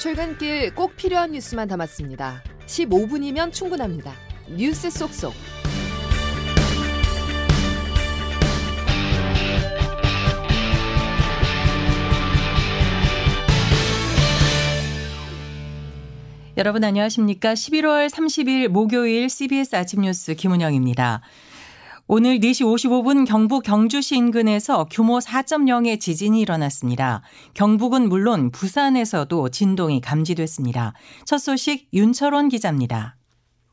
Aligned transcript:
출근길 0.00 0.74
꼭 0.74 0.96
필요한 0.96 1.32
뉴스만 1.32 1.68
담았습니다. 1.68 2.42
15분이면 2.64 3.52
충분합니다. 3.52 4.14
뉴스 4.48 4.88
속속. 4.88 5.34
여러분 16.56 16.82
안녕하십니까? 16.82 17.52
11월 17.52 18.08
30일 18.08 18.68
목요일 18.68 19.28
CBS 19.28 19.76
아침 19.76 20.00
뉴스 20.00 20.34
김은영입니다. 20.34 21.20
오늘 22.12 22.40
4시 22.40 22.64
55분 22.64 23.24
경북 23.24 23.62
경주시 23.62 24.16
인근에서 24.16 24.84
규모 24.90 25.20
4.0의 25.20 26.00
지진이 26.00 26.40
일어났습니다. 26.40 27.22
경북은 27.54 28.08
물론 28.08 28.50
부산에서도 28.50 29.48
진동이 29.50 30.00
감지됐습니다. 30.00 30.92
첫 31.24 31.38
소식 31.38 31.86
윤철원 31.92 32.48
기자입니다. 32.48 33.16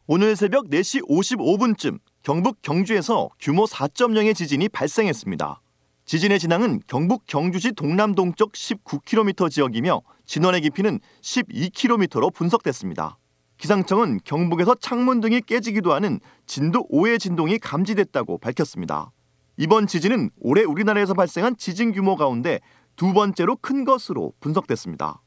오늘 0.05 0.35
새벽 0.35 0.69
4시 0.69 1.09
55분쯤 1.09 1.97
경북 2.21 2.61
경주에서 2.61 3.29
규모 3.39 3.65
4.0의 3.65 4.35
지진이 4.35 4.69
발생했습니다. 4.69 5.59
지진의 6.05 6.37
진앙은 6.37 6.81
경북 6.85 7.25
경주시 7.25 7.71
동남동쪽 7.71 8.51
19km 8.51 9.49
지역이며 9.49 10.03
진원의 10.27 10.61
깊이는 10.61 10.99
12km로 11.23 12.31
분석됐습니다. 12.31 13.17
기상청은 13.57 14.19
경북에서 14.23 14.75
창문 14.75 15.21
등이 15.21 15.41
깨지기도 15.41 15.91
하는 15.93 16.19
진도 16.47 16.87
5의 16.87 17.19
진동이 17.19 17.59
감지됐다고 17.59 18.39
밝혔습니다. 18.39 19.11
이번 19.57 19.85
지진은 19.85 20.31
올해 20.39 20.63
우리나라에서 20.63 21.13
발생한 21.13 21.57
지진 21.57 21.91
규모 21.91 22.15
가운데 22.15 22.59
두 22.95 23.13
번째로 23.13 23.57
큰 23.57 23.85
것으로 23.85 24.33
분석됐습니다. 24.39 25.21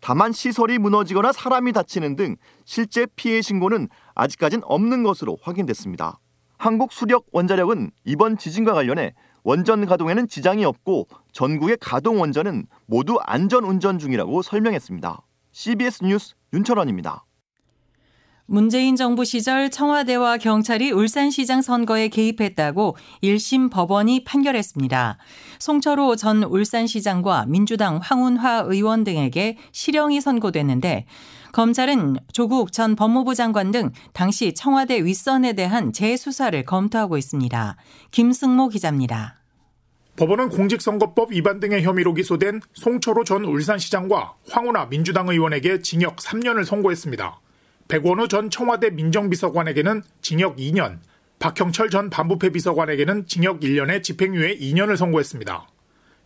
다만 0.00 0.32
시설이 0.32 0.78
무너지거나 0.78 1.30
사람이 1.30 1.72
다치는 1.72 2.16
등 2.16 2.36
실제 2.64 3.06
피해 3.14 3.40
신고는 3.40 3.88
아직까진 4.14 4.62
없는 4.64 5.04
것으로 5.04 5.38
확인됐습니다. 5.42 6.18
한국수력원자력은 6.58 7.90
이번 8.04 8.36
지진과 8.36 8.72
관련해 8.72 9.14
원전 9.44 9.86
가동에는 9.86 10.26
지장이 10.28 10.64
없고 10.64 11.08
전국의 11.32 11.78
가동 11.80 12.20
원전은 12.20 12.66
모두 12.86 13.18
안전 13.24 13.64
운전 13.64 13.98
중이라고 13.98 14.42
설명했습니다. 14.42 15.22
CBS 15.52 16.04
뉴스 16.04 16.34
윤철원입니다. 16.52 17.24
문재인 18.46 18.96
정부 18.96 19.24
시절 19.24 19.70
청와대와 19.70 20.36
경찰이 20.36 20.90
울산시장 20.90 21.62
선거에 21.62 22.08
개입했다고 22.08 22.96
1심 23.22 23.70
법원이 23.70 24.24
판결했습니다. 24.24 25.18
송철호 25.58 26.16
전 26.16 26.42
울산시장과 26.42 27.46
민주당 27.46 27.98
황운화 28.02 28.64
의원 28.66 29.04
등에게 29.04 29.56
실형이 29.70 30.20
선고됐는데 30.20 31.06
검찰은 31.52 32.16
조국 32.32 32.72
전 32.72 32.96
법무부 32.96 33.34
장관 33.34 33.70
등 33.70 33.90
당시 34.12 34.54
청와대 34.54 35.04
윗선에 35.04 35.52
대한 35.52 35.92
재수사를 35.92 36.62
검토하고 36.64 37.18
있습니다. 37.18 37.76
김승모 38.10 38.70
기자입니다. 38.70 39.38
법원은 40.16 40.48
공직선거법 40.50 41.32
위반 41.32 41.60
등의 41.60 41.82
혐의로 41.84 42.12
기소된 42.12 42.60
송철호 42.74 43.24
전 43.24 43.44
울산시장과 43.44 44.34
황운하 44.50 44.88
민주당 44.88 45.28
의원에게 45.28 45.80
징역 45.80 46.16
3년을 46.16 46.64
선고했습니다. 46.64 47.41
백원우 47.92 48.26
전 48.26 48.48
청와대 48.48 48.88
민정비서관에게는 48.88 50.02
징역 50.22 50.56
2년, 50.56 51.00
박형철 51.38 51.90
전 51.90 52.08
반부패 52.08 52.48
비서관에게는 52.48 53.26
징역 53.26 53.60
1년의 53.60 54.02
집행유예 54.02 54.56
2년을 54.56 54.96
선고했습니다. 54.96 55.68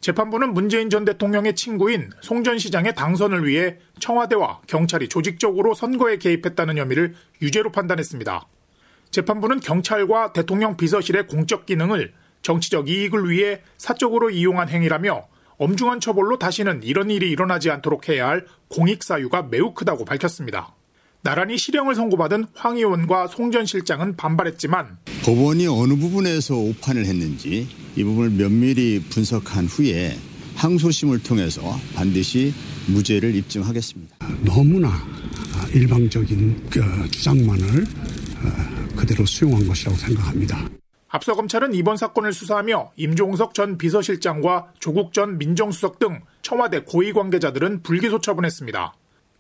재판부는 0.00 0.54
문재인 0.54 0.90
전 0.90 1.04
대통령의 1.04 1.56
친구인 1.56 2.10
송 2.20 2.44
전 2.44 2.56
시장의 2.56 2.94
당선을 2.94 3.44
위해 3.44 3.78
청와대와 3.98 4.60
경찰이 4.68 5.08
조직적으로 5.08 5.74
선거에 5.74 6.18
개입했다는 6.18 6.78
혐의를 6.78 7.16
유죄로 7.42 7.72
판단했습니다. 7.72 8.46
재판부는 9.10 9.58
경찰과 9.58 10.34
대통령 10.34 10.76
비서실의 10.76 11.26
공적 11.26 11.66
기능을 11.66 12.12
정치적 12.42 12.88
이익을 12.88 13.28
위해 13.28 13.62
사적으로 13.76 14.30
이용한 14.30 14.68
행위라며 14.68 15.26
엄중한 15.58 15.98
처벌로 15.98 16.38
다시는 16.38 16.84
이런 16.84 17.10
일이 17.10 17.28
일어나지 17.28 17.72
않도록 17.72 18.08
해야 18.08 18.28
할 18.28 18.46
공익 18.68 19.02
사유가 19.02 19.42
매우 19.42 19.74
크다고 19.74 20.04
밝혔습니다. 20.04 20.75
나란히 21.26 21.58
실형을 21.58 21.96
선고받은 21.96 22.46
황 22.54 22.76
의원과 22.76 23.26
송 23.26 23.50
전 23.50 23.66
실장은 23.66 24.14
반발했지만 24.16 24.98
법원이 25.24 25.66
어느 25.66 25.96
부분에서 25.96 26.54
오판을 26.54 27.04
했는지 27.04 27.66
이 27.96 28.04
부분을 28.04 28.30
면밀히 28.30 29.02
분석한 29.10 29.66
후에 29.66 30.16
항소심을 30.54 31.24
통해서 31.24 31.62
반드시 31.96 32.54
무죄를 32.86 33.34
입증하겠습니다. 33.34 34.14
너무나 34.44 34.92
일방적인 35.74 36.70
그 36.70 37.10
주장만을 37.10 37.82
어, 37.82 38.94
그대로 38.94 39.26
수용한 39.26 39.66
것이라고 39.66 39.96
생각합니다. 39.96 40.68
앞서 41.08 41.34
검찰은 41.34 41.74
이번 41.74 41.96
사건을 41.96 42.32
수사하며 42.32 42.92
임종석 42.96 43.54
전 43.54 43.78
비서실장과 43.78 44.74
조국 44.78 45.12
전 45.12 45.38
민정수석 45.38 45.98
등 45.98 46.20
청와대 46.42 46.82
고위 46.82 47.12
관계자들은 47.12 47.82
불기소 47.82 48.20
처분했습니다. 48.20 48.94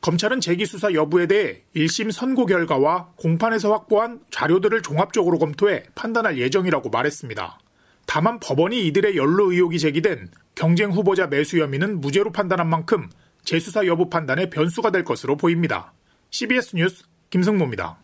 검찰은 0.06 0.40
재기수사 0.40 0.92
여부에 0.92 1.26
대해 1.26 1.62
1심 1.74 2.12
선고 2.12 2.46
결과와 2.46 3.08
공판에서 3.16 3.72
확보한 3.72 4.20
자료들을 4.30 4.80
종합적으로 4.82 5.36
검토해 5.40 5.82
판단할 5.96 6.38
예정이라고 6.38 6.90
말했습니다. 6.90 7.58
다만 8.06 8.38
법원이 8.38 8.86
이들의 8.86 9.16
연루 9.16 9.52
의혹이 9.52 9.80
제기된 9.80 10.28
경쟁 10.54 10.92
후보자 10.92 11.26
매수 11.26 11.58
혐의는 11.58 12.00
무죄로 12.00 12.30
판단한 12.30 12.68
만큼 12.68 13.10
재수사 13.42 13.84
여부 13.86 14.08
판단의 14.08 14.50
변수가 14.50 14.92
될 14.92 15.02
것으로 15.02 15.36
보입니다. 15.36 15.92
CBS 16.30 16.76
뉴스 16.76 17.02
김승모입니다. 17.30 17.98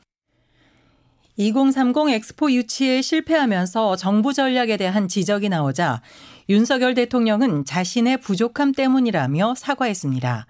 2030 1.36 2.08
엑스포 2.08 2.50
유치에 2.50 3.00
실패하면서 3.00 3.94
정부 3.94 4.32
전략에 4.32 4.76
대한 4.76 5.06
지적이 5.06 5.50
나오자 5.50 6.02
윤석열 6.48 6.94
대통령은 6.94 7.64
자신의 7.64 8.16
부족함 8.22 8.72
때문이라며 8.72 9.54
사과했습니다. 9.56 10.46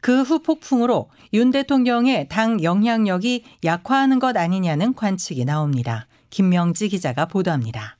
그 0.00 0.22
후 0.22 0.40
폭풍으로 0.40 1.10
윤 1.32 1.50
대통령의 1.50 2.28
당 2.28 2.62
영향력이 2.62 3.44
약화하는 3.64 4.18
것 4.18 4.36
아니냐는 4.36 4.94
관측이 4.94 5.44
나옵니다. 5.44 6.06
김명지 6.30 6.88
기자가 6.88 7.26
보도합니다. 7.26 7.96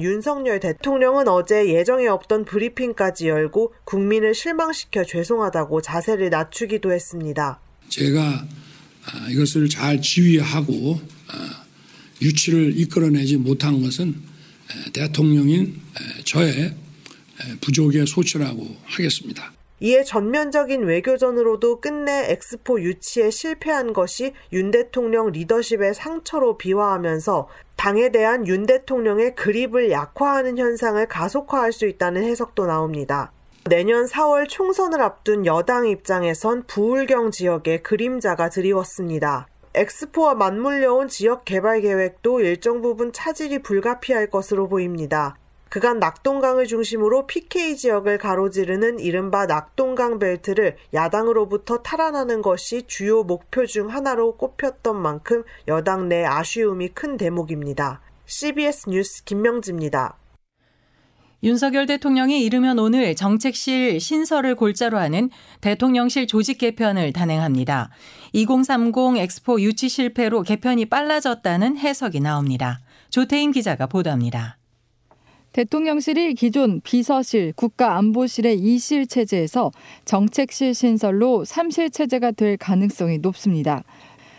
윤석열 0.00 0.60
대통령은 0.60 1.26
어제 1.26 1.72
예정에 1.72 2.06
없던 2.06 2.44
브리핑까지 2.44 3.28
열고 3.28 3.72
국민을 3.84 4.34
실망시켜 4.34 5.04
죄송하다고 5.04 5.80
자세를 5.80 6.28
낮추기도 6.28 6.92
했습니다. 6.92 7.60
제가 7.88 8.46
이것을 9.30 9.68
잘 9.70 10.02
지휘하고 10.02 11.00
유치를 12.20 12.78
이끌어내지 12.78 13.38
못한 13.38 13.80
것은 13.80 14.14
대통령인 14.92 15.80
저의 16.24 16.74
부족의 17.62 18.06
소치라고 18.06 18.76
하겠습니다. 18.84 19.52
이에 19.80 20.04
전면적인 20.04 20.84
외교전으로도 20.84 21.80
끝내 21.80 22.30
엑스포 22.30 22.80
유치에 22.80 23.30
실패한 23.30 23.92
것이 23.92 24.32
윤 24.52 24.70
대통령 24.70 25.30
리더십의 25.30 25.92
상처로 25.94 26.56
비화하면서 26.56 27.48
당에 27.76 28.08
대한 28.08 28.46
윤 28.46 28.64
대통령의 28.64 29.34
그립을 29.34 29.90
약화하는 29.90 30.56
현상을 30.56 31.06
가속화할 31.06 31.72
수 31.72 31.86
있다는 31.86 32.24
해석도 32.24 32.64
나옵니다. 32.64 33.32
내년 33.68 34.06
4월 34.06 34.48
총선을 34.48 35.02
앞둔 35.02 35.44
여당 35.44 35.86
입장에선 35.86 36.64
부울경 36.66 37.32
지역의 37.32 37.82
그림자가 37.82 38.48
드리웠습니다. 38.48 39.46
엑스포와 39.74 40.34
맞물려온 40.36 41.08
지역 41.08 41.44
개발 41.44 41.82
계획도 41.82 42.40
일정 42.40 42.80
부분 42.80 43.12
차질이 43.12 43.58
불가피할 43.58 44.30
것으로 44.30 44.68
보입니다. 44.68 45.36
그간 45.68 45.98
낙동강을 45.98 46.66
중심으로 46.66 47.26
PK 47.26 47.76
지역을 47.76 48.18
가로지르는 48.18 49.00
이른바 49.00 49.46
낙동강 49.46 50.18
벨트를 50.18 50.76
야당으로부터 50.94 51.78
탈환하는 51.82 52.40
것이 52.40 52.82
주요 52.86 53.24
목표 53.24 53.66
중 53.66 53.90
하나로 53.90 54.36
꼽혔던 54.36 54.96
만큼 55.00 55.42
여당 55.66 56.08
내 56.08 56.24
아쉬움이 56.24 56.90
큰 56.90 57.16
대목입니다. 57.16 58.00
CBS 58.26 58.90
뉴스 58.90 59.24
김명지입니다. 59.24 60.16
윤석열 61.42 61.86
대통령이 61.86 62.42
이르면 62.44 62.78
오늘 62.78 63.14
정책실 63.14 64.00
신설을 64.00 64.54
골자로 64.54 64.98
하는 64.98 65.30
대통령실 65.60 66.26
조직 66.26 66.58
개편을 66.58 67.12
단행합니다. 67.12 67.90
2030 68.32 69.16
엑스포 69.18 69.60
유치 69.60 69.88
실패로 69.88 70.42
개편이 70.42 70.86
빨라졌다는 70.86 71.76
해석이 71.76 72.20
나옵니다. 72.20 72.80
조태임 73.10 73.52
기자가 73.52 73.86
보도합니다. 73.86 74.56
대통령실이 75.56 76.34
기존 76.34 76.82
비서실, 76.82 77.54
국가안보실의 77.56 78.58
2실 78.60 79.08
체제에서 79.08 79.72
정책실 80.04 80.74
신설로 80.74 81.44
3실 81.46 81.90
체제가 81.90 82.32
될 82.32 82.58
가능성이 82.58 83.16
높습니다. 83.16 83.82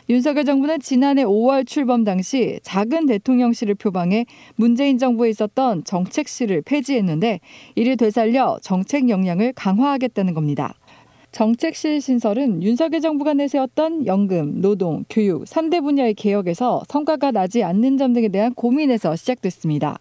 윤석열 0.10 0.46
정부는 0.46 0.80
지난해 0.80 1.24
5월 1.24 1.66
출범 1.66 2.04
당시 2.04 2.60
작은 2.62 3.08
대통령실을 3.08 3.74
표방해 3.74 4.28
문재인 4.58 5.00
정부에 5.00 5.32
있었던 5.32 5.86
정책실을 5.86 6.62
폐지했는데 6.62 7.40
이를 7.74 7.98
되살려 7.98 8.60
정책 8.62 9.10
역량을 9.10 9.54
강화하겠다는 9.54 10.36
겁니다. 10.36 10.76
정책실 11.32 12.00
신설은 12.00 12.62
윤석열 12.62 13.02
정부가 13.02 13.34
내세웠던 13.34 14.06
연금, 14.06 14.62
노동, 14.62 15.04
교육 15.10 15.46
3대 15.46 15.82
분야의 15.82 16.14
개혁에서 16.14 16.84
성과가 16.88 17.32
나지 17.32 17.64
않는 17.64 17.98
점 17.98 18.14
등에 18.14 18.28
대한 18.28 18.54
고민에서 18.54 19.16
시작됐습니다. 19.16 19.98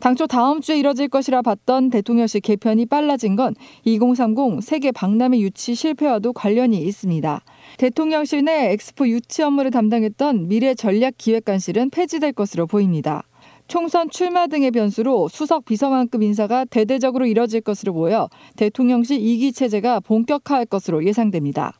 당초 0.00 0.28
다음 0.28 0.60
주에 0.60 0.78
이뤄질 0.78 1.08
것이라 1.08 1.42
봤던 1.42 1.90
대통령실 1.90 2.40
개편이 2.40 2.86
빨라진 2.86 3.34
건 3.34 3.54
2030 3.84 4.62
세계 4.62 4.92
박람회 4.92 5.40
유치 5.40 5.74
실패와도 5.74 6.34
관련이 6.34 6.78
있습니다. 6.78 7.42
대통령실 7.78 8.44
내 8.44 8.72
엑스포 8.72 9.08
유치 9.08 9.42
업무를 9.42 9.72
담당했던 9.72 10.46
미래 10.46 10.74
전략 10.74 11.14
기획관실은 11.18 11.90
폐지될 11.90 12.32
것으로 12.32 12.66
보입니다. 12.68 13.24
총선 13.66 14.08
출마 14.08 14.46
등의 14.46 14.70
변수로 14.70 15.28
수석 15.28 15.66
비서관급 15.66 16.22
인사가 16.22 16.64
대대적으로 16.64 17.26
이뤄질 17.26 17.60
것으로 17.60 17.92
보여 17.92 18.30
대통령실 18.56 19.18
2기 19.18 19.54
체제가 19.54 20.00
본격화할 20.00 20.64
것으로 20.66 21.04
예상됩니다. 21.04 21.74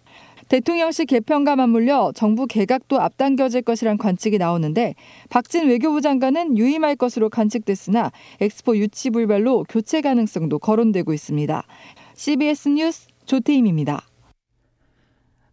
대통령실 0.49 1.06
개편과 1.06 1.56
맞물려 1.56 2.12
정부 2.15 2.47
개각도 2.47 3.00
앞당겨질 3.00 3.62
것이란 3.62 3.99
관측이 3.99 4.39
나오는데 4.39 4.95
박진 5.29 5.69
외교부 5.69 6.00
장관은 6.00 6.56
유임할 6.56 6.97
것으로 6.97 7.29
관측됐으나 7.29 8.12
엑스포 8.41 8.77
유치 8.77 9.11
불발로 9.11 9.65
교체 9.69 10.00
가능성도 10.00 10.59
거론되고 10.59 11.12
있습니다. 11.12 11.62
CBS 12.15 12.69
뉴스 12.71 13.09
조태임입니다. 13.27 14.03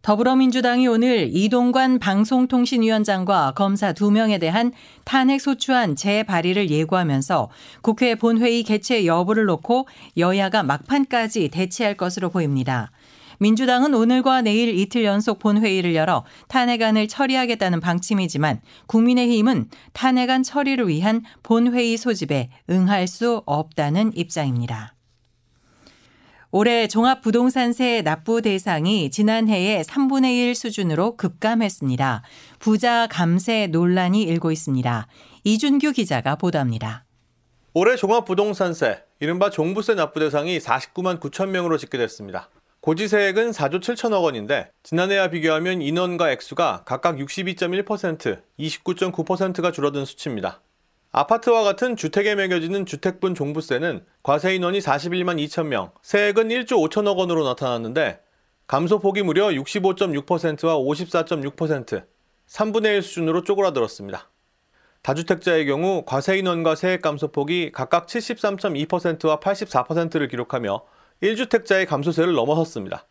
더불어민주당이 0.06 0.88
오늘 0.88 1.30
이동관 1.36 1.98
방송통신위원장과 1.98 3.53
검사 3.56 3.91
2명에 3.91 4.39
대한 4.39 4.71
탄핵소추안 5.03 5.95
재발의를 5.95 6.69
예고하면서 6.69 7.50
국회 7.81 8.13
본회의 8.13 8.62
개최 8.62 9.07
여부를 9.07 9.45
놓고 9.45 9.88
여야가 10.15 10.62
막판까지 10.62 11.50
대치할 11.50 11.98
것으로 11.98 12.30
보입니다. 12.30 12.91
민주당은 13.39 13.93
오늘과 13.93 14.41
내일 14.41 14.77
이틀 14.77 15.03
연속 15.03 15.39
본회의를 15.39 15.95
열어 15.95 16.23
탄핵안을 16.47 17.07
처리하겠다는 17.07 17.79
방침이지만 17.79 18.61
국민의힘은 18.87 19.69
탄핵안 19.93 20.43
처리를 20.43 20.87
위한 20.87 21.23
본회의 21.43 21.97
소집에 21.97 22.49
응할 22.69 23.07
수 23.07 23.43
없다는 23.45 24.11
입장입니다. 24.15 24.95
올해 26.51 26.87
종합부동산세 26.87 28.01
납부 28.03 28.41
대상이 28.41 29.09
지난해의 29.09 29.83
3분의 29.83 30.38
1 30.38 30.55
수준으로 30.55 31.17
급감했습니다. 31.17 32.23
부자 32.59 33.07
감세 33.07 33.67
논란이 33.67 34.23
일고 34.23 34.53
있습니다. 34.53 35.07
이준규 35.43 35.91
기자가 35.91 36.38
보도합니다. 36.38 37.03
올해 37.73 37.97
종합부동산세, 37.97 39.03
이른바 39.19 39.49
종부세 39.49 39.95
납부 39.95 40.21
대상이 40.21 40.59
49만 40.59 41.19
9천 41.19 41.49
명으로 41.49 41.77
집계됐습니다. 41.77 42.49
고지세액은 42.85 43.49
4조 43.49 43.79
7천억 43.79 44.21
원인데 44.21 44.69
지난해와 44.83 45.29
비교하면 45.29 45.81
인원과 45.81 46.29
액수가 46.33 46.83
각각 46.85 47.15
62.1%, 47.15 48.43
29.9%가 48.59 49.71
줄어든 49.71 50.05
수치입니다. 50.05 50.61
아파트와 51.11 51.63
같은 51.63 51.95
주택에 51.95 52.35
매겨지는 52.35 52.85
주택분 52.85 53.33
종부세는 53.33 54.05
과세 54.21 54.53
인원이 54.53 54.81
41만 54.81 55.43
2천 55.47 55.65
명, 55.65 55.93
세액은 56.03 56.49
1조 56.49 56.73
5천억 56.87 57.17
원으로 57.17 57.43
나타났는데 57.43 58.19
감소폭이 58.67 59.23
무려 59.23 59.47
65.6%와 59.47 60.75
54.6%, 60.75 62.05
3분의 62.47 62.85
1 62.97 63.01
수준으로 63.01 63.43
쪼그라들었습니다. 63.43 64.29
다주택자의 65.01 65.65
경우 65.65 66.03
과세 66.05 66.38
인원과 66.38 66.75
세액 66.75 67.01
감소폭이 67.01 67.71
각각 67.71 68.05
73.2%와 68.05 69.39
84%를 69.39 70.27
기록하며 70.27 70.83
1주택자의 71.23 71.88
감소세를 71.88 72.33
넘어섰습니다. 72.33 73.06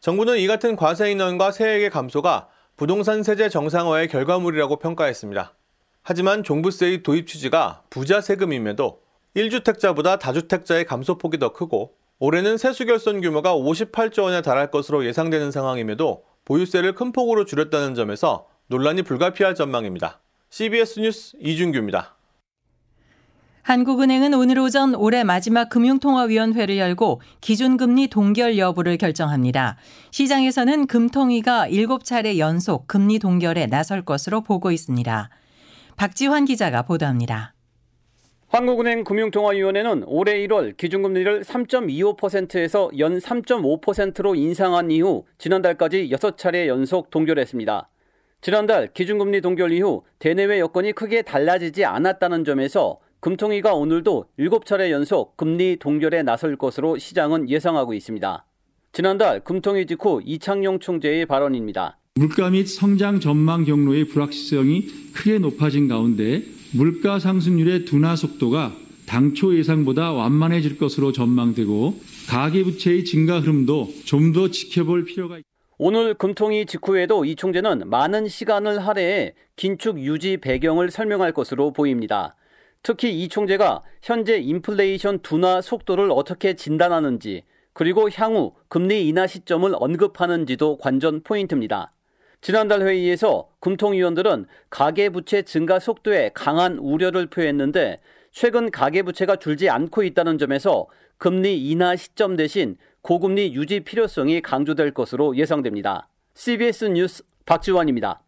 정부는 0.00 0.38
이 0.38 0.46
같은 0.46 0.76
과세 0.76 1.10
인원과 1.10 1.52
세액의 1.52 1.90
감소가 1.90 2.48
부동산 2.76 3.22
세제 3.22 3.48
정상화의 3.48 4.08
결과물이라고 4.08 4.76
평가했습니다. 4.76 5.54
하지만 6.02 6.42
종부세의 6.42 7.02
도입 7.02 7.26
취지가 7.26 7.82
부자 7.90 8.20
세금임에도 8.20 9.02
1주택자보다 9.36 10.18
다주택자의 10.18 10.86
감소폭이 10.86 11.38
더 11.38 11.52
크고 11.52 11.94
올해는 12.18 12.56
세수 12.58 12.86
결손 12.86 13.20
규모가 13.20 13.54
58조 13.54 14.24
원에 14.24 14.42
달할 14.42 14.70
것으로 14.70 15.04
예상되는 15.04 15.50
상황임에도 15.50 16.24
보유세를 16.44 16.94
큰 16.94 17.12
폭으로 17.12 17.44
줄였다는 17.44 17.94
점에서 17.94 18.46
논란이 18.68 19.02
불가피할 19.02 19.54
전망입니다. 19.54 20.20
CBS 20.50 21.00
뉴스 21.00 21.36
이준규입니다. 21.40 22.16
한국은행은 23.62 24.32
오늘 24.34 24.58
오전 24.58 24.94
올해 24.94 25.22
마지막 25.22 25.68
금융통화위원회를 25.68 26.78
열고 26.78 27.20
기준금리 27.40 28.08
동결 28.08 28.56
여부를 28.56 28.96
결정합니다. 28.96 29.76
시장에서는 30.10 30.86
금통위가 30.86 31.68
7차례 31.68 32.38
연속 32.38 32.86
금리 32.86 33.18
동결에 33.18 33.66
나설 33.66 34.02
것으로 34.02 34.40
보고 34.40 34.70
있습니다. 34.72 35.28
박지환 35.96 36.46
기자가 36.46 36.82
보도합니다. 36.82 37.54
한국은행 38.48 39.04
금융통화위원회는 39.04 40.04
올해 40.06 40.44
1월 40.46 40.76
기준금리를 40.76 41.42
3.25%에서 41.42 42.90
연 42.98 43.18
3.5%로 43.18 44.34
인상한 44.34 44.90
이후 44.90 45.24
지난달까지 45.38 46.08
6차례 46.08 46.66
연속 46.66 47.10
동결했습니다. 47.10 47.88
지난달 48.40 48.88
기준금리 48.92 49.42
동결 49.42 49.70
이후 49.72 50.02
대내외 50.18 50.58
여건이 50.58 50.92
크게 50.92 51.22
달라지지 51.22 51.84
않았다는 51.84 52.44
점에서 52.44 52.98
금통위가 53.20 53.74
오늘도 53.74 54.26
7차례 54.38 54.90
연속 54.90 55.36
금리 55.36 55.76
동결에 55.78 56.22
나설 56.22 56.56
것으로 56.56 56.96
시장은 56.96 57.50
예상하고 57.50 57.92
있습니다. 57.92 58.46
지난달 58.92 59.40
금통위 59.44 59.86
직후 59.86 60.22
이창용 60.24 60.78
총재의 60.80 61.26
발언입니다. 61.26 61.98
물가 62.14 62.48
및 62.50 62.66
성장 62.66 63.20
전망 63.20 63.64
경로의 63.64 64.06
불확실성이 64.06 64.86
크게 65.12 65.38
높아진 65.38 65.86
가운데 65.86 66.42
물가 66.72 67.18
상승률의 67.18 67.84
둔화 67.84 68.16
속도가 68.16 68.72
당초 69.06 69.54
예상보다 69.54 70.12
완만해질 70.12 70.78
것으로 70.78 71.12
전망되고 71.12 72.00
가계부채의 72.28 73.04
증가 73.04 73.40
흐름도 73.40 73.88
좀 74.06 74.32
더 74.32 74.48
지켜볼 74.50 75.04
필요가 75.04 75.34
있습니다. 75.36 75.50
오늘 75.78 76.14
금통위 76.14 76.66
직후에도 76.66 77.24
이 77.24 77.36
총재는 77.36 77.88
많은 77.88 78.28
시간을 78.28 78.86
할애해 78.86 79.34
긴축 79.56 79.98
유지 80.00 80.36
배경을 80.36 80.90
설명할 80.90 81.32
것으로 81.32 81.72
보입니다. 81.72 82.36
특히 82.82 83.22
이 83.22 83.28
총재가 83.28 83.82
현재 84.02 84.38
인플레이션 84.38 85.20
둔화 85.20 85.60
속도를 85.60 86.10
어떻게 86.10 86.54
진단하는지 86.54 87.42
그리고 87.72 88.08
향후 88.10 88.54
금리 88.68 89.06
인하 89.06 89.26
시점을 89.26 89.70
언급하는지도 89.74 90.78
관전 90.78 91.22
포인트입니다. 91.22 91.92
지난달 92.40 92.82
회의에서 92.82 93.50
금통위원들은 93.60 94.46
가계부채 94.70 95.42
증가 95.42 95.78
속도에 95.78 96.30
강한 96.32 96.78
우려를 96.78 97.26
표했는데 97.26 98.00
최근 98.32 98.70
가계부채가 98.70 99.36
줄지 99.36 99.68
않고 99.68 100.02
있다는 100.02 100.38
점에서 100.38 100.86
금리 101.18 101.68
인하 101.68 101.96
시점 101.96 102.36
대신 102.36 102.76
고금리 103.02 103.54
유지 103.54 103.80
필요성이 103.80 104.40
강조될 104.40 104.92
것으로 104.92 105.36
예상됩니다. 105.36 106.08
CBS 106.34 106.86
뉴스 106.86 107.24
박지원입니다. 107.44 108.22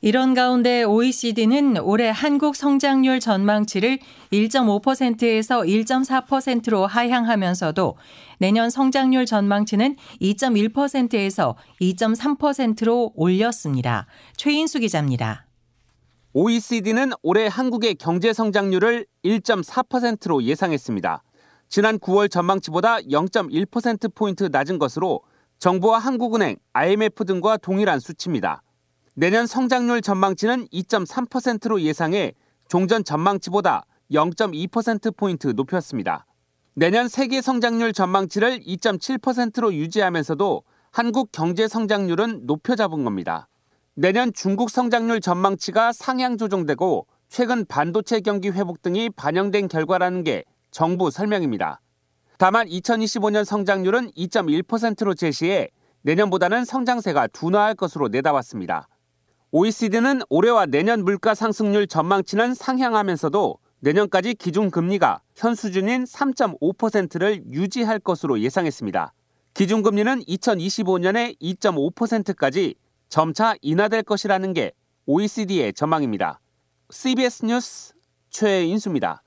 이런 0.00 0.32
가운데 0.32 0.84
OECD는 0.84 1.78
올해 1.78 2.08
한국 2.08 2.54
성장률 2.54 3.18
전망치를 3.18 3.98
1.5%에서 4.32 5.62
1.4%로 5.62 6.86
하향하면서도 6.86 7.96
내년 8.38 8.70
성장률 8.70 9.26
전망치는 9.26 9.96
2.1%에서 10.20 11.56
2.3%로 11.80 13.12
올렸습니다. 13.16 14.06
최인수 14.36 14.78
기자입니다. 14.78 15.46
OECD는 16.32 17.10
올해 17.22 17.48
한국의 17.48 17.96
경제 17.96 18.32
성장률을 18.32 19.04
1.4%로 19.24 20.44
예상했습니다. 20.44 21.24
지난 21.68 21.98
9월 21.98 22.30
전망치보다 22.30 22.98
0.1%포인트 23.00 24.44
낮은 24.44 24.78
것으로 24.78 25.22
정부와 25.58 25.98
한국은행, 25.98 26.56
IMF 26.72 27.24
등과 27.24 27.56
동일한 27.56 27.98
수치입니다. 27.98 28.62
내년 29.20 29.48
성장률 29.48 30.00
전망치는 30.00 30.68
2.3%로 30.68 31.80
예상해 31.80 32.34
종전 32.68 33.02
전망치보다 33.02 33.84
0.2%포인트 34.12 35.48
높였습니다. 35.56 36.24
내년 36.74 37.08
세계 37.08 37.42
성장률 37.42 37.94
전망치를 37.94 38.60
2.7%로 38.60 39.74
유지하면서도 39.74 40.62
한국 40.92 41.32
경제 41.32 41.66
성장률은 41.66 42.46
높여 42.46 42.76
잡은 42.76 43.02
겁니다. 43.02 43.48
내년 43.94 44.32
중국 44.32 44.70
성장률 44.70 45.20
전망치가 45.20 45.92
상향 45.92 46.38
조정되고 46.38 47.08
최근 47.28 47.64
반도체 47.66 48.20
경기 48.20 48.50
회복 48.50 48.82
등이 48.82 49.10
반영된 49.10 49.66
결과라는 49.66 50.22
게 50.22 50.44
정부 50.70 51.10
설명입니다. 51.10 51.80
다만 52.38 52.68
2025년 52.68 53.44
성장률은 53.44 54.12
2.1%로 54.12 55.14
제시해 55.14 55.70
내년보다는 56.02 56.64
성장세가 56.64 57.26
둔화할 57.26 57.74
것으로 57.74 58.06
내다봤습니다. 58.06 58.86
OECD는 59.50 60.20
올해와 60.28 60.66
내년 60.66 61.04
물가 61.04 61.34
상승률 61.34 61.86
전망치는 61.86 62.52
상향하면서도 62.52 63.58
내년까지 63.80 64.34
기준금리가 64.34 65.22
현 65.36 65.54
수준인 65.54 66.04
3.5%를 66.04 67.46
유지할 67.50 67.98
것으로 67.98 68.40
예상했습니다. 68.40 69.14
기준금리는 69.54 70.20
2025년에 70.24 71.40
2.5%까지 71.40 72.74
점차 73.08 73.54
인하될 73.62 74.02
것이라는 74.02 74.52
게 74.52 74.72
OECD의 75.06 75.72
전망입니다. 75.72 76.40
CBS 76.90 77.46
뉴스 77.46 77.94
최인수입니다. 78.28 79.22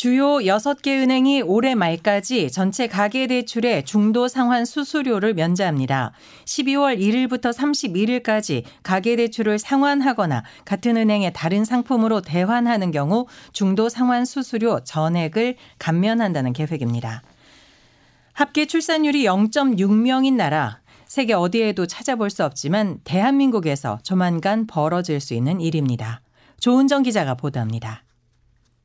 주요 0.00 0.38
6개 0.38 1.02
은행이 1.02 1.42
올해 1.42 1.74
말까지 1.74 2.50
전체 2.50 2.86
가계 2.86 3.26
대출의 3.26 3.84
중도 3.84 4.28
상환 4.28 4.64
수수료를 4.64 5.34
면제합니다. 5.34 6.12
12월 6.46 6.98
1일부터 6.98 7.52
31일까지 7.52 8.62
가계 8.82 9.16
대출을 9.16 9.58
상환하거나 9.58 10.42
같은 10.64 10.96
은행의 10.96 11.34
다른 11.34 11.66
상품으로 11.66 12.22
대환하는 12.22 12.92
경우 12.92 13.26
중도 13.52 13.90
상환 13.90 14.24
수수료 14.24 14.80
전액을 14.84 15.56
감면한다는 15.78 16.54
계획입니다. 16.54 17.20
합계 18.32 18.64
출산율이 18.64 19.24
0.6명인 19.24 20.32
나라 20.32 20.80
세계 21.04 21.34
어디에도 21.34 21.86
찾아볼 21.86 22.30
수 22.30 22.42
없지만 22.46 23.00
대한민국에서 23.04 23.98
조만간 24.02 24.66
벌어질 24.66 25.20
수 25.20 25.34
있는 25.34 25.60
일입니다. 25.60 26.22
조은정 26.58 27.02
기자가 27.02 27.34
보도합니다. 27.34 28.02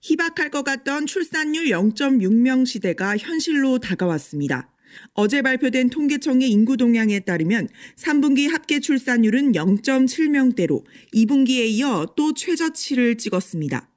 희박할 0.05 0.51
것 0.51 0.63
같던 0.63 1.07
출산율 1.07 1.65
0.6명 1.65 2.67
시대가 2.67 3.17
현실로 3.17 3.79
다가왔습니다. 3.79 4.69
어제 5.13 5.41
발표된 5.41 5.89
통계청의 5.89 6.47
인구 6.49 6.77
동향에 6.77 7.21
따르면 7.21 7.67
3분기 7.97 8.47
합계 8.47 8.79
출산율은 8.79 9.53
0.7명대로 9.53 10.83
2분기에 11.11 11.67
이어 11.69 12.13
또 12.15 12.35
최저치를 12.35 13.17
찍었습니다. 13.17 13.89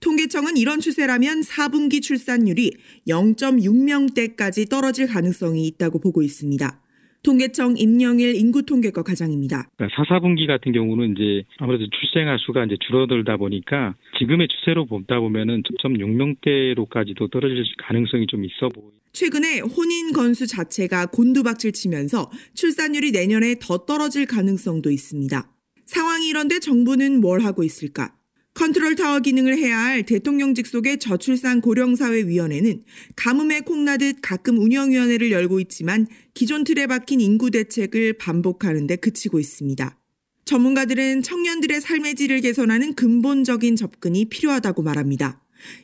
통계청은 0.00 0.58
이런 0.58 0.80
추세라면 0.80 1.40
4분기 1.40 2.02
출산율이 2.02 2.76
0.6명대까지 3.08 4.68
떨어질 4.68 5.06
가능성이 5.06 5.66
있다고 5.66 5.98
보고 5.98 6.20
있습니다. 6.20 6.83
통계청 7.24 7.74
임영일 7.76 8.36
인구통계과 8.36 9.02
과장입니다. 9.02 9.68
그러니까 9.76 9.96
4, 9.96 10.20
4분기 10.20 10.46
같은 10.46 10.72
경우는 10.72 11.12
이제 11.16 11.44
아무래도 11.58 11.86
출생아 11.90 12.36
수가 12.46 12.64
이제 12.64 12.76
줄어들다 12.86 13.38
보니까 13.38 13.96
지금의 14.18 14.48
추세로 14.48 14.86
보다 14.86 15.18
보면은 15.18 15.62
0.6명대로까지도 15.62 17.30
떨어질 17.30 17.64
가능성이 17.78 18.26
좀 18.28 18.44
있어 18.44 18.68
보여요. 18.68 18.92
최근에 19.12 19.60
혼인 19.60 20.12
건수 20.12 20.46
자체가 20.46 21.06
곤두박질 21.06 21.72
치면서 21.72 22.30
출산율이 22.54 23.12
내년에 23.12 23.56
더 23.60 23.78
떨어질 23.86 24.26
가능성도 24.26 24.90
있습니다. 24.90 25.50
상황이 25.86 26.28
이런데 26.28 26.58
정부는 26.58 27.20
뭘 27.20 27.40
하고 27.40 27.62
있을까? 27.62 28.14
컨트롤 28.54 28.94
타워 28.94 29.18
기능을 29.18 29.58
해야 29.58 29.78
할 29.78 30.04
대통령 30.04 30.68
직속의 30.68 30.98
저출산 30.98 31.60
고령사회위원회는 31.60 32.84
가뭄에 33.16 33.60
콩 33.60 33.83
나듯 33.83 34.18
가끔 34.22 34.58
운영위원회를 34.58 35.32
열고 35.32 35.58
있지만 35.60 36.06
기존 36.34 36.62
틀에 36.62 36.86
박힌 36.86 37.20
인구 37.20 37.50
대책을 37.50 38.14
반복하는 38.14 38.86
데 38.86 38.94
그치고 38.94 39.40
있습니다. 39.40 39.98
전문가들은 40.44 41.22
청년들의 41.22 41.80
삶의 41.80 42.14
질을 42.14 42.42
개선하는 42.42 42.94
근본적인 42.94 43.74
접근이 43.74 44.26
필요하다고 44.26 44.82
말합니다. 44.82 45.42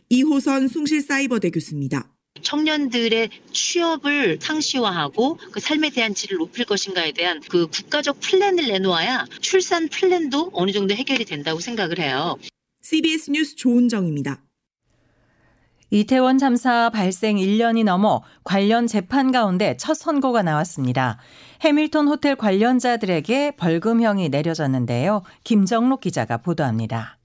이호선 0.08 0.68
숭실사이버대 0.68 1.50
교수입니다. 1.50 2.12
청년들의 2.42 3.30
취업을 3.52 4.38
상시화하고 4.40 5.38
그 5.50 5.60
삶에 5.60 5.90
대한 5.90 6.14
질을 6.14 6.38
높일 6.38 6.64
것인가에 6.64 7.12
대한 7.12 7.40
그 7.48 7.66
국가적 7.66 8.20
플랜을 8.20 8.68
내놓아야 8.68 9.26
출산 9.40 9.88
플랜도 9.88 10.50
어느 10.52 10.70
정도 10.70 10.94
해결이 10.94 11.24
된다고 11.24 11.58
생각을 11.60 11.98
해요. 11.98 12.38
CBS 12.90 13.30
뉴스 13.30 13.54
조은정입니다. 13.54 14.42
이태원 15.90 16.38
참사 16.38 16.90
발생 16.90 17.36
1년이 17.36 17.84
넘어 17.84 18.24
관련 18.42 18.88
재판 18.88 19.30
가운데 19.30 19.76
첫 19.76 19.94
선고가 19.94 20.42
나왔습니다. 20.42 21.18
해밀턴 21.60 22.08
호텔 22.08 22.34
관련자들에게 22.34 23.52
벌금형이 23.52 24.30
내려졌는데요. 24.30 25.22
김정록 25.44 26.00
기자가 26.00 26.38
보도합니다. 26.38 27.18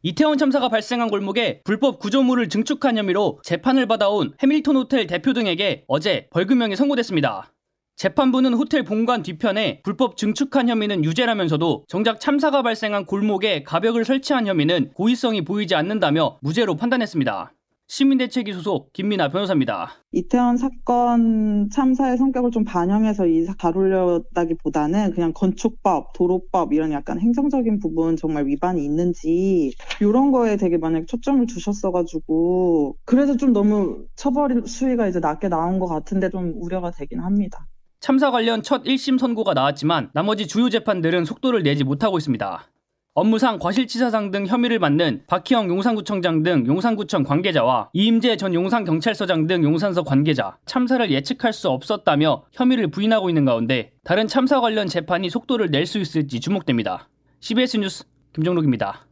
이태원 0.00 0.38
참사가 0.38 0.70
발생한 0.70 1.10
골목에 1.10 1.60
불법 1.64 1.98
구조물을 1.98 2.48
증축한 2.48 2.96
혐의로 2.96 3.40
재판을 3.42 3.86
받아온 3.86 4.32
해밀턴 4.42 4.74
호텔 4.74 5.06
대표 5.06 5.34
등에게 5.34 5.84
어제 5.86 6.28
벌금형이 6.30 6.76
선고됐습니다. 6.76 7.53
재판부는 7.96 8.54
호텔 8.54 8.82
본관 8.82 9.22
뒤편에 9.22 9.80
불법 9.84 10.16
증축한 10.16 10.68
혐의는 10.68 11.04
유죄라면서도 11.04 11.84
정작 11.88 12.20
참사가 12.20 12.62
발생한 12.62 13.06
골목에 13.06 13.62
가벽을 13.62 14.04
설치한 14.04 14.46
혐의는 14.48 14.90
고의성이 14.94 15.44
보이지 15.44 15.74
않는다며 15.76 16.38
무죄로 16.42 16.74
판단했습니다. 16.74 17.52
시민대책위 17.86 18.52
소속 18.54 18.92
김민아 18.94 19.28
변호사입니다. 19.28 19.90
이태원 20.10 20.56
사건 20.56 21.68
참사의 21.70 22.16
성격을 22.16 22.50
좀 22.50 22.64
반영해서 22.64 23.26
이 23.26 23.46
다루려다기보다는 23.58 25.12
그냥 25.12 25.32
건축법, 25.32 26.14
도로법 26.14 26.72
이런 26.72 26.92
약간 26.92 27.20
행정적인 27.20 27.78
부분 27.78 28.16
정말 28.16 28.46
위반이 28.46 28.84
있는지 28.84 29.72
이런 30.00 30.32
거에 30.32 30.56
되게 30.56 30.78
만약 30.78 31.06
초점을 31.06 31.46
두셨어가지고 31.46 32.96
그래서 33.04 33.36
좀 33.36 33.52
너무 33.52 34.06
처벌 34.16 34.62
수위가 34.66 35.06
이제 35.06 35.20
낮게 35.20 35.48
나온 35.48 35.78
것 35.78 35.86
같은데 35.86 36.30
좀 36.30 36.54
우려가 36.56 36.90
되긴 36.90 37.20
합니다. 37.20 37.68
참사 38.04 38.30
관련 38.30 38.62
첫 38.62 38.84
1심 38.84 39.18
선고가 39.18 39.54
나왔지만 39.54 40.10
나머지 40.12 40.46
주요 40.46 40.68
재판들은 40.68 41.24
속도를 41.24 41.62
내지 41.62 41.84
못하고 41.84 42.18
있습니다. 42.18 42.68
업무상 43.14 43.58
과실치사상 43.58 44.30
등 44.30 44.46
혐의를 44.46 44.78
받는 44.78 45.22
박희영 45.26 45.70
용산구청장 45.70 46.42
등 46.42 46.66
용산구청 46.66 47.22
관계자와 47.22 47.88
이임재 47.94 48.36
전 48.36 48.52
용산경찰서장 48.52 49.46
등 49.46 49.64
용산서 49.64 50.02
관계자, 50.02 50.58
참사를 50.66 51.10
예측할 51.10 51.54
수 51.54 51.70
없었다며 51.70 52.44
혐의를 52.52 52.88
부인하고 52.88 53.30
있는 53.30 53.46
가운데 53.46 53.92
다른 54.04 54.28
참사 54.28 54.60
관련 54.60 54.86
재판이 54.86 55.30
속도를 55.30 55.70
낼 55.70 55.86
수 55.86 55.98
있을지 55.98 56.40
주목됩니다. 56.40 57.08
CBS 57.40 57.78
뉴스 57.78 58.04
김정록입니다. 58.34 59.06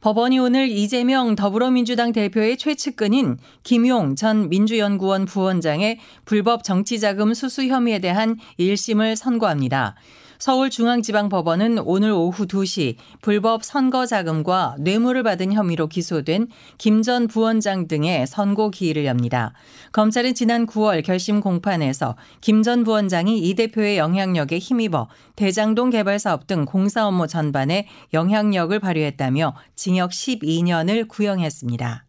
법원이 0.00 0.38
오늘 0.38 0.68
이재명 0.68 1.34
더불어민주당 1.34 2.12
대표의 2.12 2.56
최측근인 2.56 3.38
김용 3.64 4.14
전 4.14 4.48
민주연구원 4.48 5.24
부원장의 5.24 5.98
불법 6.24 6.62
정치자금 6.62 7.34
수수 7.34 7.64
혐의에 7.64 7.98
대한 7.98 8.36
1심을 8.60 9.16
선고합니다. 9.16 9.96
서울중앙지방법원은 10.38 11.78
오늘 11.80 12.12
오후 12.12 12.46
2시 12.46 12.96
불법 13.20 13.64
선거 13.64 14.06
자금과 14.06 14.76
뇌물을 14.78 15.22
받은 15.22 15.52
혐의로 15.52 15.88
기소된 15.88 16.48
김 16.78 17.02
전 17.02 17.26
부원장 17.28 17.88
등의 17.88 18.26
선고 18.26 18.70
기일을 18.70 19.04
엽니다. 19.06 19.52
검찰은 19.92 20.34
지난 20.34 20.66
9월 20.66 21.02
결심 21.04 21.40
공판에서 21.40 22.16
김 22.40 22.62
전 22.62 22.84
부원장이 22.84 23.38
이 23.38 23.54
대표의 23.54 23.98
영향력에 23.98 24.58
힘입어 24.58 25.08
대장동 25.36 25.90
개발 25.90 26.18
사업 26.18 26.46
등 26.46 26.64
공사 26.64 27.06
업무 27.06 27.26
전반에 27.26 27.86
영향력을 28.12 28.78
발휘했다며 28.78 29.54
징역 29.76 30.10
12년을 30.10 31.08
구형했습니다. 31.08 32.07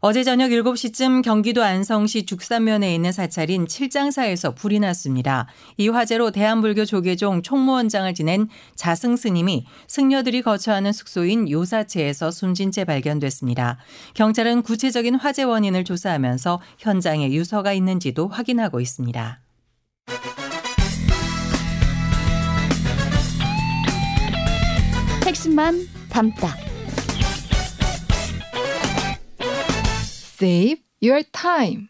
어제 0.00 0.24
저녁 0.24 0.50
7시쯤 0.50 1.22
경기도 1.22 1.62
안성시 1.62 2.26
죽산면에 2.26 2.94
있는 2.94 3.12
사찰인 3.12 3.66
칠장사에서 3.66 4.54
불이 4.54 4.80
났습니다. 4.80 5.46
이 5.76 5.88
화재로 5.88 6.30
대한불교 6.30 6.84
조계종 6.84 7.42
총무원장을 7.42 8.12
지낸 8.14 8.48
자승 8.74 9.16
스님이 9.16 9.66
승려들이 9.88 10.42
거처하는 10.42 10.92
숙소인 10.92 11.50
요사체에서 11.50 12.30
숨진 12.30 12.70
채 12.70 12.84
발견됐습니다. 12.84 13.78
경찰은 14.14 14.62
구체적인 14.62 15.14
화재 15.16 15.42
원인을 15.44 15.84
조사하면서 15.84 16.60
현장에 16.78 17.32
유서가 17.32 17.72
있는지도 17.72 18.28
확인하고 18.28 18.80
있습니다. 18.80 19.40
핵심만 25.26 25.86
담다. 26.08 26.75
Save 30.38 30.82
your 31.02 31.24
time. 31.32 31.88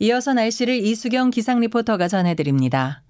이어서 0.00 0.34
날씨를 0.34 0.74
이수경 0.74 1.30
기상 1.30 1.60
리포터가 1.60 2.08
전해드립니다. 2.08 3.04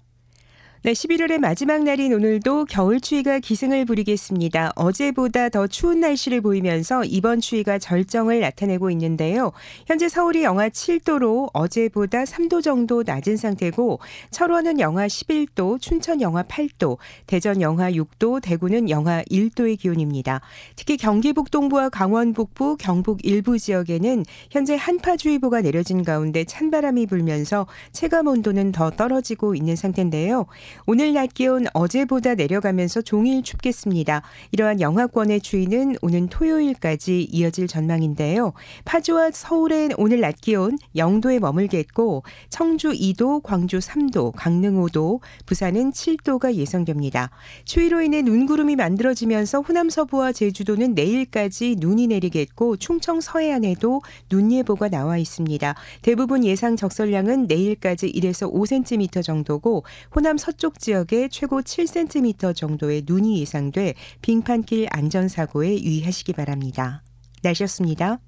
네, 0.81 0.93
11월의 0.93 1.39
마지막 1.39 1.83
날인 1.83 2.13
오늘도 2.13 2.63
겨울 2.69 3.01
추위가 3.01 3.39
기승을 3.39 3.83
부리겠습니다. 3.83 4.71
어제보다 4.77 5.49
더 5.49 5.67
추운 5.67 5.99
날씨를 5.99 6.39
보이면서 6.39 7.03
이번 7.03 7.41
추위가 7.41 7.77
절정을 7.77 8.39
나타내고 8.39 8.89
있는데요. 8.91 9.51
현재 9.87 10.07
서울이 10.07 10.43
영하 10.43 10.69
7도로 10.69 11.49
어제보다 11.51 12.23
3도 12.23 12.63
정도 12.63 13.03
낮은 13.05 13.35
상태고 13.35 13.99
철원은 14.31 14.79
영하 14.79 15.05
11도, 15.05 15.81
춘천 15.81 16.21
영하 16.21 16.43
8도, 16.43 16.97
대전 17.27 17.59
영하 17.59 17.91
6도, 17.91 18.41
대구는 18.41 18.89
영하 18.89 19.21
1도의 19.23 19.77
기온입니다. 19.77 20.39
특히 20.77 20.95
경기 20.95 21.33
북동부와 21.33 21.89
강원 21.89 22.31
북부, 22.31 22.77
경북 22.77 23.25
일부 23.25 23.59
지역에는 23.59 24.23
현재 24.49 24.77
한파주의보가 24.77 25.59
내려진 25.59 26.05
가운데 26.05 26.45
찬바람이 26.45 27.07
불면서 27.07 27.67
체감 27.91 28.27
온도는 28.27 28.71
더 28.71 28.91
떨어지고 28.91 29.55
있는 29.55 29.75
상태인데요. 29.75 30.45
오늘 30.85 31.13
낮 31.13 31.33
기온 31.33 31.65
어제보다 31.73 32.35
내려가면서 32.35 33.01
종일 33.01 33.43
춥겠습니다. 33.43 34.21
이러한 34.51 34.81
영하권의 34.81 35.41
추위는 35.41 35.95
오는 36.01 36.27
토요일까지 36.27 37.23
이어질 37.31 37.67
전망인데요. 37.67 38.53
파주와 38.85 39.31
서울의 39.31 39.91
오늘 39.97 40.19
낮 40.21 40.39
기온 40.41 40.77
0도에 40.95 41.39
머물겠고 41.39 42.23
청주 42.49 42.91
2도, 42.91 43.41
광주 43.43 43.79
3도, 43.79 44.33
강릉 44.35 44.75
5도, 44.83 45.19
부산은 45.45 45.91
7도가 45.91 46.55
예상됩니다. 46.55 47.29
추위로 47.65 48.01
인해 48.01 48.21
눈구름이 48.21 48.75
만들어지면서 48.75 49.61
호남 49.61 49.89
서부와 49.89 50.31
제주도는 50.31 50.93
내일까지 50.93 51.75
눈이 51.79 52.07
내리겠고 52.07 52.77
충청 52.77 53.21
서해안에도 53.21 54.01
눈 54.29 54.51
예보가 54.51 54.89
나와 54.89 55.17
있습니다. 55.17 55.75
대부분 56.01 56.43
예상 56.43 56.75
적설량은 56.75 57.47
내일까지 57.47 58.11
1에서 58.11 58.51
5cm 58.51 59.23
정도고 59.23 59.83
호남 60.15 60.37
서쪽 60.59 60.77
지역에 60.77 61.29
최고 61.29 61.61
7cm 61.61 62.53
정도의 62.53 63.03
눈이 63.05 63.39
예상돼 63.39 63.93
빙판길 64.21 64.87
안전사고에 64.91 65.81
유의하시기 65.81 66.33
바랍니다. 66.33 67.01
날씨였습니다. 67.41 68.19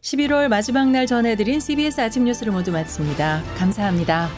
11월 0.00 0.48
마지막 0.48 0.88
날 0.90 1.06
전해드린 1.06 1.60
CBS 1.60 2.00
아침 2.00 2.24
뉴스를 2.24 2.52
모두 2.52 2.72
마칩니다. 2.72 3.42
감사합니다. 3.58 4.30